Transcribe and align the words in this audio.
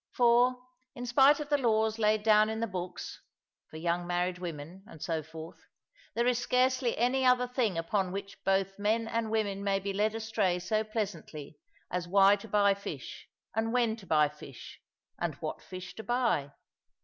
For, 0.13 0.55
in 0.95 1.05
spite 1.05 1.39
of 1.39 1.49
the 1.49 1.59
laws 1.59 1.99
laid 1.99 2.23
down 2.23 2.49
in 2.49 2.59
the 2.59 2.65
books 2.65 3.21
(for 3.69 3.77
young 3.77 4.07
married 4.07 4.39
women, 4.39 4.83
and 4.87 4.99
so 4.99 5.21
forth), 5.21 5.59
there 6.15 6.25
is 6.25 6.39
scarcely 6.39 6.97
any 6.97 7.23
other 7.23 7.47
thing 7.47 7.77
upon 7.77 8.11
which 8.11 8.43
both 8.43 8.79
men 8.79 9.07
and 9.07 9.29
women 9.29 9.63
may 9.63 9.77
be 9.79 9.93
led 9.93 10.15
astray 10.15 10.57
so 10.57 10.83
pleasantly 10.83 11.59
as 11.91 12.07
why 12.07 12.35
to 12.37 12.47
buy 12.47 12.73
fish, 12.73 13.27
and 13.55 13.73
when 13.73 13.95
to 13.97 14.07
buy 14.07 14.27
fish, 14.27 14.81
and 15.19 15.35
what 15.35 15.61
fish 15.61 15.93
to 15.93 16.03
buy. 16.03 16.51